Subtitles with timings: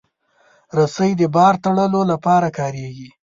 [0.77, 3.09] رسۍ د بار تړلو لپاره کارېږي.